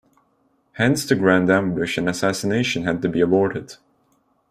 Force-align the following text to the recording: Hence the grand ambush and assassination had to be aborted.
Hence 0.71 1.05
the 1.05 1.13
grand 1.13 1.47
ambush 1.51 1.95
and 1.95 2.09
assassination 2.09 2.85
had 2.85 3.03
to 3.03 3.07
be 3.07 3.21
aborted. 3.21 3.75